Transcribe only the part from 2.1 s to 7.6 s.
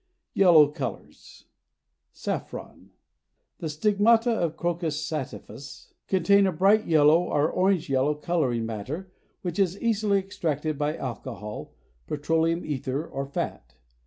Saffron. The stigmata of Crocus sativus contain a bright yellow or